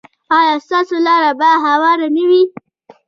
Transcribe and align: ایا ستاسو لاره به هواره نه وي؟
ایا 0.37 0.53
ستاسو 0.65 0.95
لاره 1.05 1.31
به 1.39 1.49
هواره 1.65 2.07
نه 2.15 2.23
وي؟ 2.29 2.41